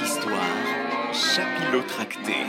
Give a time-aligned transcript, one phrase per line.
[0.00, 2.46] Les histoires chapilotractées.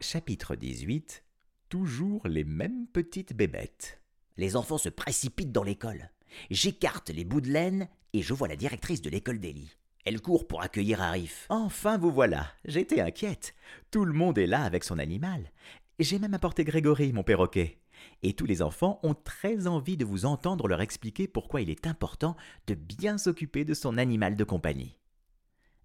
[0.00, 1.22] Chapitre 18
[1.68, 4.00] Toujours les mêmes petites bébêtes.
[4.38, 6.10] Les enfants se précipitent dans l'école.
[6.50, 9.70] J'écarte les bouts de laine et je vois la directrice de l'école d'Elie.
[10.04, 11.46] Elle court pour accueillir Arif.
[11.48, 13.54] Enfin vous voilà, j'étais inquiète.
[13.90, 15.50] Tout le monde est là avec son animal.
[15.98, 17.78] J'ai même apporté Grégory, mon perroquet.
[18.22, 21.86] Et tous les enfants ont très envie de vous entendre leur expliquer pourquoi il est
[21.86, 24.98] important de bien s'occuper de son animal de compagnie.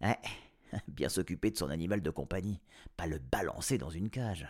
[0.02, 0.20] Ouais,
[0.88, 2.62] bien s'occuper de son animal de compagnie,
[2.98, 4.48] pas le balancer dans une cage.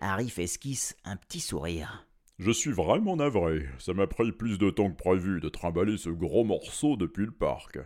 [0.00, 2.06] Arif esquisse un petit sourire.
[2.38, 3.66] Je suis vraiment navré.
[3.78, 7.32] Ça m'a pris plus de temps que prévu de trimballer ce gros morceau depuis le
[7.32, 7.78] parc.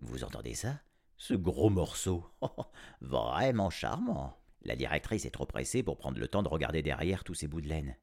[0.00, 0.80] Vous entendez ça?
[1.18, 2.24] Ce gros morceau.
[3.02, 4.38] Vraiment charmant.
[4.62, 7.60] La directrice est trop pressée pour prendre le temps de regarder derrière tous ces bouts
[7.60, 7.96] de laine.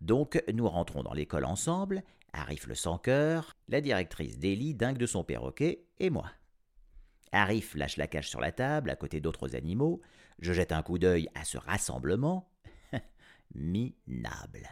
[0.00, 5.06] Donc nous rentrons dans l'école ensemble, Arif le sans cœur, la directrice d'Elie dingue de
[5.06, 6.30] son perroquet et moi.
[7.32, 10.00] Arif lâche la cage sur la table à côté d'autres animaux.
[10.38, 12.50] Je jette un coup d'œil à ce rassemblement.
[13.54, 14.68] Minable.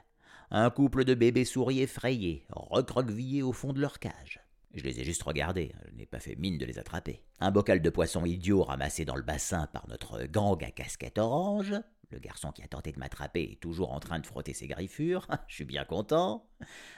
[0.52, 4.40] Un couple de bébés souris effrayés, recroquevillés au fond de leur cage.
[4.74, 7.22] Je les ai juste regardés, je n'ai pas fait mine de les attraper.
[7.38, 11.76] Un bocal de poisson idiot ramassé dans le bassin par notre gang à casquette orange.
[12.10, 15.28] Le garçon qui a tenté de m'attraper est toujours en train de frotter ses griffures,
[15.46, 16.44] je suis bien content.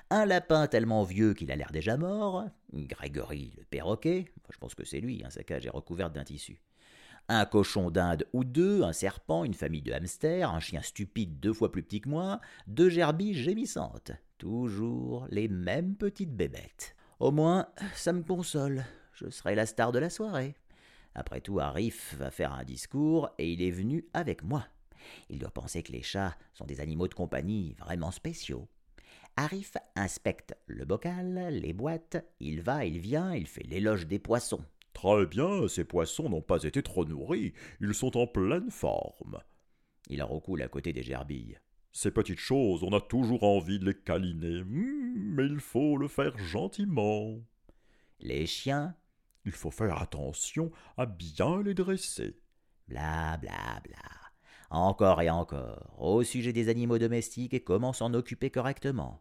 [0.09, 2.47] Un lapin tellement vieux qu'il a l'air déjà mort.
[2.73, 6.63] Grégory le perroquet, je pense que c'est lui, hein, sa cage est recouverte d'un tissu
[7.29, 11.53] un cochon d'Inde ou deux, un serpent, une famille de hamsters, un chien stupide deux
[11.53, 14.13] fois plus petit que moi, deux gerbilles gémissantes.
[14.39, 16.97] Toujours les mêmes petites bébêtes.
[17.21, 18.85] Au moins, ça me console.
[19.13, 20.55] Je serai la star de la soirée.
[21.15, 24.67] Après tout, Arif va faire un discours et il est venu avec moi.
[25.29, 28.69] Il doit penser que les chats sont des animaux de compagnie vraiment spéciaux.
[29.37, 34.65] Arif inspecte le bocal, les boîtes, il va, il vient, il fait l'éloge des poissons.
[35.03, 39.41] Très bien, ces poissons n'ont pas été trop nourris, ils sont en pleine forme.
[40.07, 41.59] Il recoule à côté des gerbilles.
[41.91, 46.07] Ces petites choses, on a toujours envie de les câliner, hmm, mais il faut le
[46.07, 47.41] faire gentiment.
[48.21, 48.95] Les chiens?
[49.45, 52.39] Il faut faire attention à bien les dresser.
[52.87, 54.09] Bla bla bla.
[54.71, 59.21] Encore et encore, au sujet des animaux domestiques et comment s'en occuper correctement.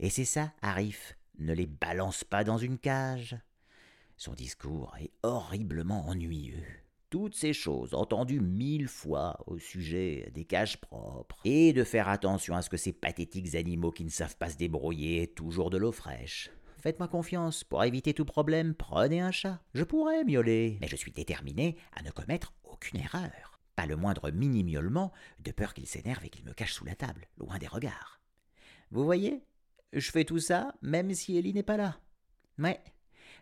[0.00, 3.38] Et c'est ça, Arif, ne les balance pas dans une cage.
[4.18, 6.66] Son discours est horriblement ennuyeux.
[7.08, 12.56] Toutes ces choses entendues mille fois au sujet des cages propres, et de faire attention
[12.56, 15.78] à ce que ces pathétiques animaux qui ne savent pas se débrouiller aient toujours de
[15.78, 16.50] l'eau fraîche.
[16.80, 19.62] Faites-moi confiance, pour éviter tout problème, prenez un chat.
[19.72, 23.60] Je pourrais miauler, mais je suis déterminé à ne commettre aucune erreur.
[23.76, 27.28] Pas le moindre mini-miaulement, de peur qu'il s'énerve et qu'il me cache sous la table,
[27.36, 28.20] loin des regards.
[28.90, 29.44] Vous voyez?
[29.92, 32.00] Je fais tout ça, même si Ellie n'est pas là.
[32.56, 32.82] Mais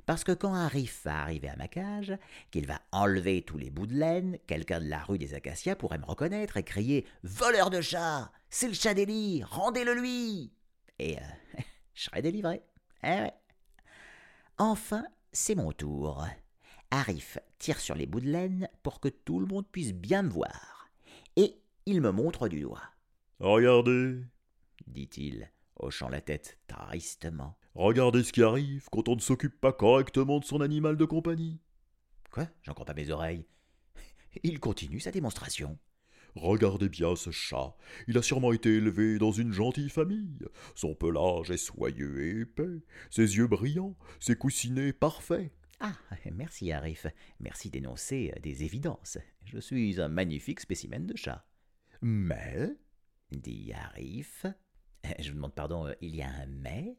[0.06, 2.16] parce que quand Arif va arriver à ma cage,
[2.52, 5.98] qu'il va enlever tous les bouts de laine, quelqu'un de la rue des Acacias pourrait
[5.98, 10.52] me reconnaître et crier Voleur de chat C'est le chat d'Élie Rendez-le lui
[11.00, 11.22] Et euh,
[11.94, 12.62] je serai délivré.
[13.02, 13.34] Eh ouais.
[14.58, 16.24] Enfin, c'est mon tour.
[16.92, 20.30] Arif tire sur les bouts de laine pour que tout le monde puisse bien me
[20.30, 20.88] voir.
[21.34, 22.82] Et il me montre du doigt.
[23.40, 24.20] Regardez,
[24.86, 27.58] dit-il, hochant la tête tristement.
[27.76, 31.60] Regardez ce qui arrive quand on ne s'occupe pas correctement de son animal de compagnie.
[32.30, 32.48] Quoi?
[32.62, 33.46] J'en crois pas mes oreilles.
[34.42, 35.78] Il continue sa démonstration.
[36.36, 37.74] Regardez bien ce chat.
[38.08, 40.38] Il a sûrement été élevé dans une gentille famille.
[40.74, 45.50] Son pelage est soyeux et épais, ses yeux brillants, ses coussinets parfaits.
[45.80, 45.96] Ah,
[46.32, 47.06] merci Arif.
[47.40, 49.18] Merci d'énoncer des évidences.
[49.44, 51.46] Je suis un magnifique spécimen de chat.
[52.02, 52.76] Mais,
[53.30, 54.44] dit Arif,
[55.18, 56.98] je vous demande pardon, il y a un mais?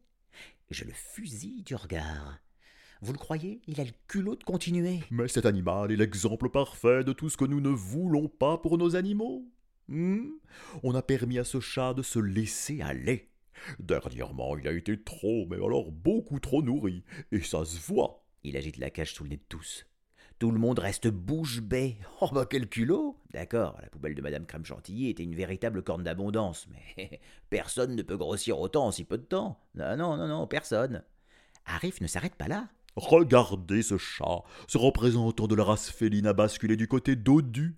[0.70, 2.40] Je le fusille du regard.
[3.02, 5.02] Vous le croyez Il a le culot de continuer.
[5.12, 8.78] Mais cet animal est l'exemple parfait de tout ce que nous ne voulons pas pour
[8.78, 9.46] nos animaux.
[9.88, 10.26] Hmm?
[10.84, 13.30] On a permis à ce chat de se laisser aller.
[13.80, 18.24] Dernièrement, il a été trop, mais alors beaucoup trop nourri, et ça se voit.
[18.44, 19.86] Il agite la cage sous le nez de tous.
[20.40, 21.98] Tout le monde reste bouche bée.
[22.22, 26.04] Oh bah quel culot D'accord, la poubelle de Madame Crème Chantilly était une véritable corne
[26.04, 29.60] d'abondance, mais personne ne peut grossir autant en si peu de temps.
[29.76, 31.04] Non, non, non, non, personne.
[31.66, 32.68] Arif ne s'arrête pas là.
[32.96, 37.76] Regardez ce chat, ce représentant de la race féline a basculé du côté dodu.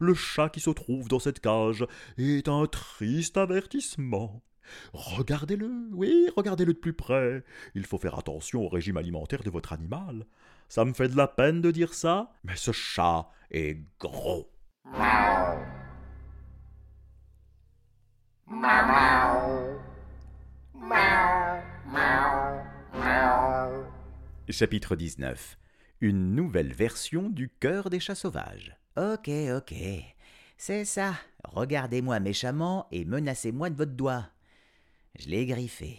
[0.00, 1.86] Le chat qui se trouve dans cette cage
[2.18, 4.42] est un triste avertissement.
[4.92, 7.44] Regardez-le, oui, regardez-le de plus près.
[7.74, 10.26] Il faut faire attention au régime alimentaire de votre animal.
[10.68, 14.50] Ça me fait de la peine de dire ça, mais ce chat est gros.
[24.48, 25.58] Chapitre 19
[26.00, 28.76] Une nouvelle version du cœur des chats sauvages.
[28.96, 29.74] Ok, ok.
[30.56, 31.14] C'est ça.
[31.44, 34.26] Regardez-moi méchamment et menacez-moi de votre doigt.
[35.18, 35.98] Je l'ai griffé.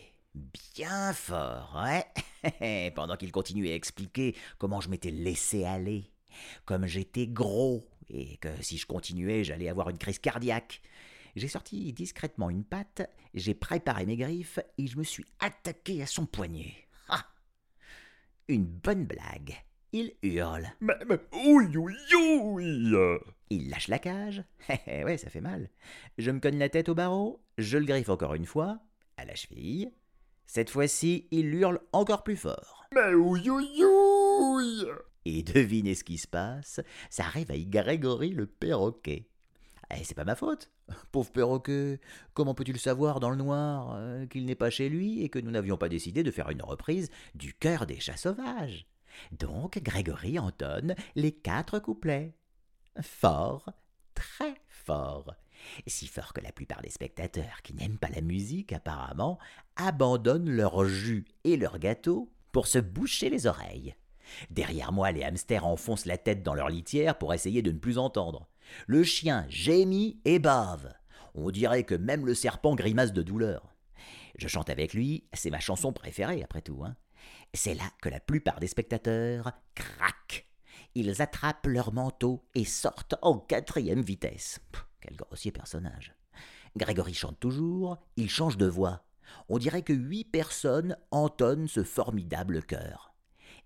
[0.75, 2.91] Bien fort, ouais.
[2.95, 6.11] Pendant qu'il continuait à expliquer comment je m'étais laissé aller.
[6.65, 10.81] Comme j'étais gros et que si je continuais, j'allais avoir une crise cardiaque.
[11.35, 16.07] J'ai sorti discrètement une patte, j'ai préparé mes griffes et je me suis attaqué à
[16.07, 16.73] son poignet.
[17.09, 17.25] Ah
[18.47, 19.55] Une bonne blague.
[19.93, 20.67] Il hurle.
[20.79, 21.19] Mais, mais,
[23.49, 24.43] Il lâche la cage.
[24.87, 25.69] ouais, ça fait mal.
[26.17, 28.79] Je me cogne la tête au barreau, je le griffe encore une fois,
[29.17, 29.91] à la cheville.
[30.45, 32.85] Cette fois-ci, il hurle encore plus fort.
[32.93, 34.85] Mais ouïe
[35.25, 36.79] Et devinez ce qui se passe,
[37.09, 39.27] ça réveille Grégory le perroquet.
[39.93, 40.71] Eh, c'est pas ma faute.
[41.11, 41.99] Pauvre perroquet,
[42.33, 45.39] comment peux-tu le savoir dans le noir euh, qu'il n'est pas chez lui et que
[45.39, 48.87] nous n'avions pas décidé de faire une reprise du cœur des chats sauvages?
[49.31, 52.35] Donc Grégory entonne les quatre couplets.
[53.01, 53.69] Fort,
[54.13, 55.35] très fort.
[55.85, 59.39] Si fort que la plupart des spectateurs qui n'aiment pas la musique, apparemment,
[59.75, 63.95] abandonnent leur jus et leur gâteau pour se boucher les oreilles.
[64.49, 67.97] Derrière moi, les hamsters enfoncent la tête dans leur litière pour essayer de ne plus
[67.97, 68.47] entendre.
[68.85, 70.93] Le chien gémit et bave.
[71.35, 73.73] On dirait que même le serpent grimace de douleur.
[74.37, 76.83] Je chante avec lui, c'est ma chanson préférée après tout.
[76.83, 76.95] Hein.
[77.53, 80.47] C'est là que la plupart des spectateurs craquent.
[80.95, 84.59] Ils attrapent leur manteau et sortent en quatrième vitesse.
[85.01, 86.13] Quel grossier personnage.
[86.75, 89.03] Grégory chante toujours, il change de voix.
[89.49, 93.13] On dirait que huit personnes entonnent ce formidable chœur.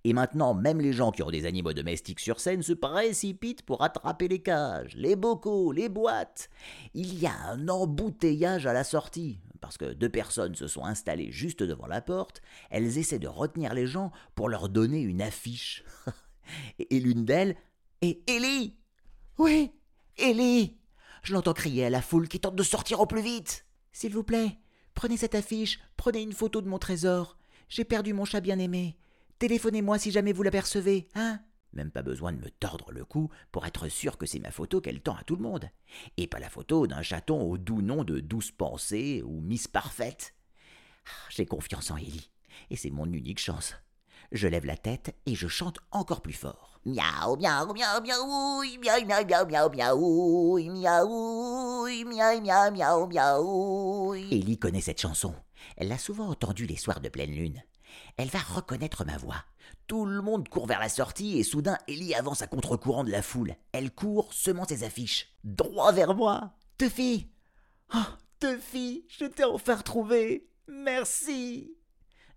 [0.03, 3.83] Et maintenant, même les gens qui ont des animaux domestiques sur scène se précipitent pour
[3.83, 6.49] attraper les cages, les bocaux, les boîtes.
[6.95, 11.31] Il y a un embouteillage à la sortie, parce que deux personnes se sont installées
[11.31, 12.41] juste devant la porte,
[12.71, 15.83] elles essaient de retenir les gens pour leur donner une affiche.
[16.79, 17.55] et l'une d'elles
[18.01, 18.75] est Ellie
[19.37, 19.71] Oui,
[20.17, 20.80] Ellie
[21.21, 23.65] Je l'entends crier à la foule qui tente de sortir au plus vite.
[23.91, 24.57] S'il vous plaît,
[24.93, 27.37] prenez cette affiche, prenez une photo de mon trésor.
[27.69, 28.97] J'ai perdu mon chat bien-aimé.
[29.39, 31.39] Téléphonez-moi si jamais vous l'apercevez, hein?
[31.73, 34.81] Même pas besoin de me tordre le cou pour être sûr que c'est ma photo
[34.81, 35.69] qu'elle tend à tout le monde.
[36.17, 40.33] Et pas la photo d'un chaton au doux nom de Douce Pensée ou Miss Parfaite.
[41.05, 42.29] Ah, j'ai confiance en Ellie,
[42.69, 43.75] et c'est mon unique chance.
[44.31, 46.79] Je lève la tête et je chante encore plus fort.
[46.85, 49.65] Miaou, miaou, miaou, miaou, miaou, miaou, miaou,
[52.05, 54.13] miaou, miaou, miaou.
[54.15, 55.35] Ellie connaît cette chanson.
[55.75, 57.61] Elle l'a souvent entendue les soirs de pleine lune.
[58.15, 59.43] Elle va reconnaître ma voix.
[59.87, 63.21] Tout le monde court vers la sortie et soudain Ellie avance à contre-courant de la
[63.21, 63.55] foule.
[63.73, 65.35] Elle court, semant ses affiches.
[65.43, 66.53] Droit vers moi.
[66.77, 67.27] Tuffy
[67.93, 67.97] Oh,
[68.39, 70.47] Tuffy, je t'ai enfin retrouvé.
[70.69, 71.75] Merci.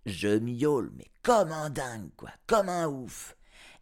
[0.05, 3.35] Je miaule, mais comme un dingue, quoi, comme un ouf.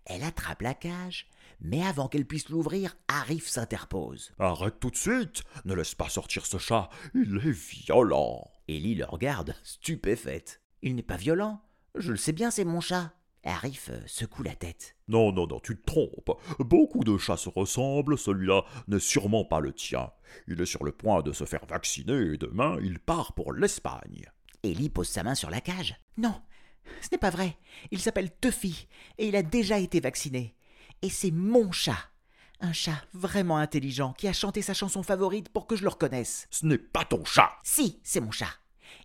[0.05, 1.27] Elle attrape la cage,
[1.59, 4.31] mais avant qu'elle puisse l'ouvrir, Arif s'interpose.
[4.39, 9.05] Arrête tout de suite Ne laisse pas sortir ce chat, il est violent Ellie le
[9.05, 10.61] regarde, stupéfaite.
[10.81, 11.61] Il n'est pas violent.
[11.95, 13.13] Je le sais bien, c'est mon chat.
[13.43, 14.95] Arif euh, secoue la tête.
[15.09, 16.39] Non, non, non, tu te trompes.
[16.59, 20.11] Beaucoup de chats se ressemblent, celui-là n'est sûrement pas le tien.
[20.47, 24.31] Il est sur le point de se faire vacciner et demain il part pour l'Espagne.
[24.63, 25.95] Ellie pose sa main sur la cage.
[26.17, 26.41] Non,
[27.01, 27.57] ce n'est pas vrai.
[27.91, 30.55] Il s'appelle Tuffy et il a déjà été vacciné.
[31.01, 32.09] Et c'est mon chat.
[32.61, 36.47] Un chat vraiment intelligent qui a chanté sa chanson favorite pour que je le reconnaisse.
[36.49, 37.51] Ce n'est pas ton chat.
[37.63, 38.59] Si, c'est mon chat.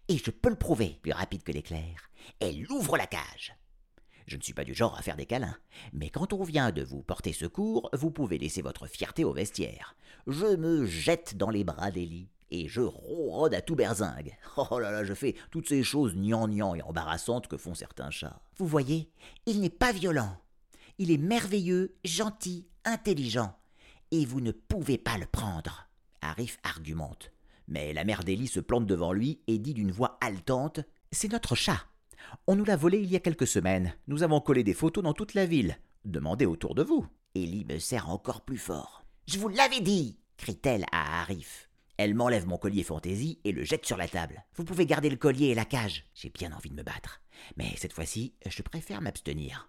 [0.06, 2.10] Et je peux le prouver, plus rapide que l'éclair.
[2.40, 3.56] Elle ouvre la cage.
[4.28, 5.56] Je ne suis pas du genre à faire des câlins,
[5.94, 9.96] mais quand on vient de vous porter secours, vous pouvez laisser votre fierté au vestiaire.
[10.26, 14.37] Je me jette dans les bras d'Elie et je ronronne à tout berzingue.
[14.71, 18.40] Oh là là, je fais toutes ces choses gnangnang et embarrassantes que font certains chats.
[18.57, 19.11] Vous voyez,
[19.47, 20.37] il n'est pas violent.
[20.99, 23.57] Il est merveilleux, gentil, intelligent.
[24.11, 25.88] Et vous ne pouvez pas le prendre.
[26.23, 27.31] Arif argumente.
[27.69, 30.81] Mais la mère d'Elie se plante devant lui et dit d'une voix haletante
[31.12, 31.87] C'est notre chat.
[32.47, 33.95] On nous l'a volé il y a quelques semaines.
[34.09, 35.78] Nous avons collé des photos dans toute la ville.
[36.05, 37.07] Demandez autour de vous.
[37.35, 39.05] Ellie me serre encore plus fort.
[39.26, 41.67] Je vous l'avais dit crie-t-elle à Arif.
[41.99, 44.45] Elle m'enlève mon collier fantaisie et le jette sur la table.
[44.55, 46.05] Vous pouvez garder le collier et la cage.
[46.14, 47.21] J'ai bien envie de me battre.
[47.57, 49.69] Mais cette fois-ci, je préfère m'abstenir.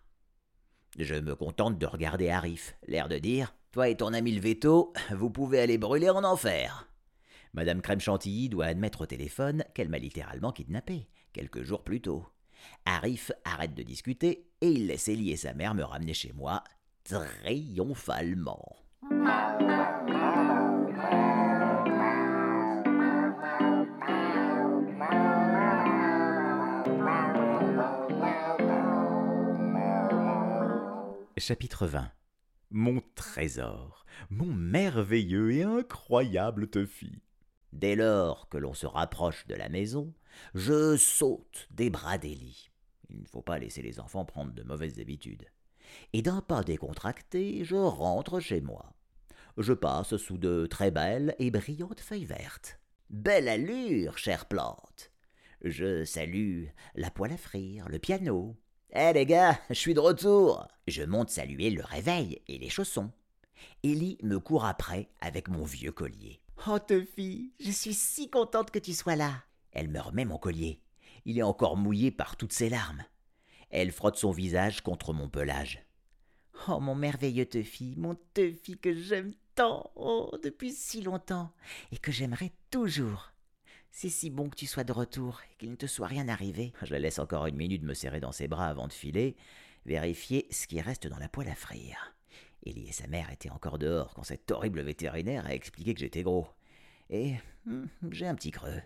[0.99, 4.93] Je me contente de regarder Arif, l'air de dire Toi et ton ami le veto,
[5.11, 6.87] vous pouvez aller brûler en enfer.
[7.53, 12.27] Madame Crème Chantilly doit admettre au téléphone qu'elle m'a littéralement kidnappé, quelques jours plus tôt.
[12.85, 16.63] Arif arrête de discuter et il laisse Ellie et sa mère me ramener chez moi,
[17.05, 18.75] triomphalement.
[31.39, 32.11] Chapitre 20
[32.69, 37.21] Mon trésor, mon merveilleux et incroyable Tuffy.
[37.71, 40.13] Dès lors que l'on se rapproche de la maison,
[40.53, 42.69] je saute des bras d'Élie.
[43.09, 45.45] Il ne faut pas laisser les enfants prendre de mauvaises habitudes.
[46.11, 48.93] Et d'un pas décontracté, je rentre chez moi.
[49.57, 52.81] Je passe sous de très belles et brillantes feuilles vertes.
[53.09, 55.11] Belle allure, chère plante.
[55.63, 56.65] Je salue
[56.95, 58.57] la poêle à frire, le piano,
[58.93, 60.67] eh les gars, je suis de retour.
[60.87, 63.11] Je monte saluer le réveil et les chaussons.
[63.83, 66.41] Ellie me court après avec mon vieux collier.
[66.67, 69.43] Oh Tuffy, je suis si contente que tu sois là.
[69.71, 70.81] Elle me remet mon collier.
[71.25, 73.03] Il est encore mouillé par toutes ses larmes.
[73.69, 75.85] Elle frotte son visage contre mon pelage.
[76.67, 81.51] Oh mon merveilleux Tuffy, mon Tuffy que j'aime tant, oh, depuis si longtemps,
[81.91, 83.31] et que j'aimerais toujours.
[83.91, 86.73] C'est si bon que tu sois de retour et qu'il ne te soit rien arrivé.
[86.83, 89.35] Je la laisse encore une minute me serrer dans ses bras avant de filer,
[89.85, 92.13] vérifier ce qui reste dans la poêle à frire.
[92.65, 96.23] Ellie et sa mère étaient encore dehors quand cet horrible vétérinaire a expliqué que j'étais
[96.23, 96.47] gros.
[97.09, 98.81] Et hmm, j'ai un petit creux.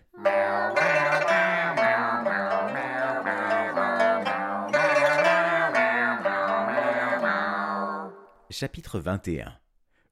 [8.50, 9.52] Chapitre 21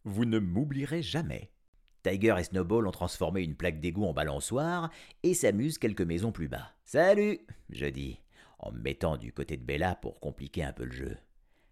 [0.04, 1.50] Vous ne m'oublierez jamais.
[2.02, 4.90] Tiger et Snowball ont transformé une plaque d'égout en balançoire
[5.23, 6.73] et s'amusent quelques maisons plus bas.
[6.85, 7.40] Salut
[7.71, 8.18] je dis,
[8.59, 11.16] en me mettant du côté de Bella pour compliquer un peu le jeu.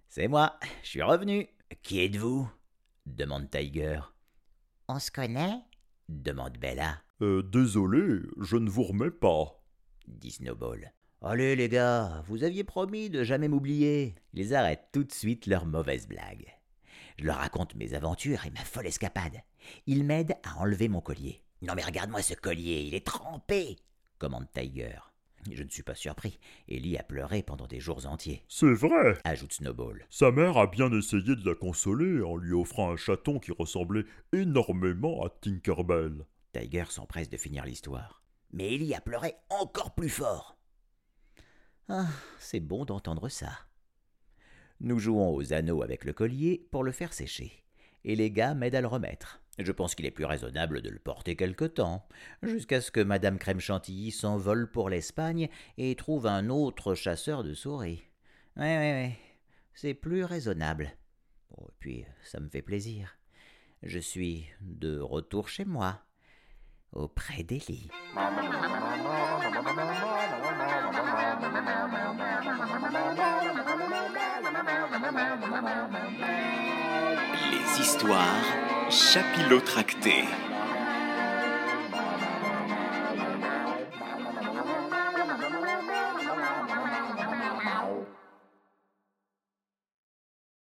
[0.08, 1.48] C'est moi, je suis revenu.
[1.82, 2.50] Qui êtes-vous?
[3.06, 4.00] demande Tiger.
[4.88, 5.60] On se connaît?
[6.08, 6.98] demande Bella.
[7.22, 9.62] Euh, désolé, je ne vous remets pas,
[10.08, 10.92] dit Snowball.
[11.22, 14.14] Allez les gars, vous aviez promis de jamais m'oublier.
[14.32, 16.46] Ils arrêtent tout de suite leurs mauvaises blagues.
[17.20, 19.42] Je leur raconte mes aventures et ma folle escapade.
[19.86, 21.42] Ils m'aident à enlever mon collier.
[21.60, 23.76] Non mais regarde-moi ce collier, il est trempé
[24.18, 24.96] commande Tiger.
[25.50, 26.38] Je ne suis pas surpris.
[26.66, 28.42] Ellie a pleuré pendant des jours entiers.
[28.48, 30.06] C'est vrai ajoute Snowball.
[30.08, 34.06] Sa mère a bien essayé de la consoler en lui offrant un chaton qui ressemblait
[34.32, 36.24] énormément à Tinkerbell.
[36.54, 38.22] Tiger s'empresse de finir l'histoire.
[38.50, 40.56] Mais Ellie a pleuré encore plus fort.
[41.90, 42.08] Ah,
[42.38, 43.50] c'est bon d'entendre ça.
[44.80, 47.64] Nous jouons aux anneaux avec le collier pour le faire sécher,
[48.04, 49.42] et les gars m'aident à le remettre.
[49.58, 52.08] Je pense qu'il est plus raisonnable de le porter quelque temps,
[52.42, 57.52] jusqu'à ce que Madame Crème Chantilly s'envole pour l'Espagne et trouve un autre chasseur de
[57.52, 58.02] souris.
[58.56, 59.12] Oui, oui, oui,
[59.74, 60.90] c'est plus raisonnable.
[61.58, 63.18] Oh, puis, ça me fait plaisir.
[63.82, 66.02] Je suis de retour chez moi,
[66.92, 67.88] auprès d'Elie.
[77.50, 80.24] Les histoires chapilotractées.